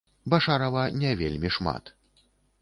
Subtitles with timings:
[0.33, 1.93] Башарава не вельмі шмат.